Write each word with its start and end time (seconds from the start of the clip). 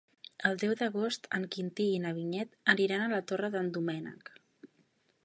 El 0.49 0.55
deu 0.61 0.71
d'agost 0.79 1.27
en 1.39 1.43
Quintí 1.55 1.87
i 1.97 2.01
na 2.05 2.13
Vinyet 2.21 2.57
aniran 2.75 3.05
a 3.05 3.11
la 3.15 3.23
Torre 3.33 3.53
d'en 3.57 3.73
Doménec. 3.77 4.37